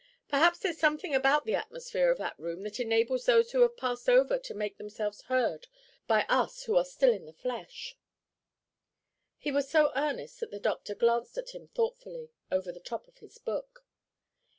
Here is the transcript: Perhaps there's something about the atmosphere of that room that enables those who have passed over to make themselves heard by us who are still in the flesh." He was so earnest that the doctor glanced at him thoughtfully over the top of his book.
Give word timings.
Perhaps 0.29 0.57
there's 0.57 0.79
something 0.79 1.13
about 1.13 1.45
the 1.45 1.53
atmosphere 1.53 2.09
of 2.09 2.17
that 2.17 2.39
room 2.39 2.63
that 2.63 2.79
enables 2.79 3.27
those 3.27 3.51
who 3.51 3.61
have 3.61 3.77
passed 3.77 4.09
over 4.09 4.39
to 4.39 4.53
make 4.55 4.79
themselves 4.79 5.21
heard 5.25 5.67
by 6.07 6.23
us 6.27 6.63
who 6.63 6.75
are 6.75 6.83
still 6.83 7.13
in 7.13 7.27
the 7.27 7.33
flesh." 7.33 7.95
He 9.37 9.51
was 9.51 9.69
so 9.69 9.91
earnest 9.95 10.39
that 10.39 10.49
the 10.49 10.59
doctor 10.59 10.95
glanced 10.95 11.37
at 11.37 11.51
him 11.51 11.67
thoughtfully 11.67 12.31
over 12.51 12.71
the 12.71 12.79
top 12.79 13.07
of 13.07 13.19
his 13.19 13.37
book. 13.37 13.85